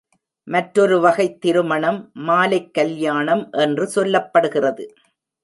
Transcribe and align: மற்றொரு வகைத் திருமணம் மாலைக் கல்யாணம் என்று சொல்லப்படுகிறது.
மற்றொரு 0.43 0.99
வகைத் 0.99 1.41
திருமணம் 1.41 2.11
மாலைக் 2.13 2.73
கல்யாணம் 2.73 3.49
என்று 3.51 3.89
சொல்லப்படுகிறது. 3.95 4.87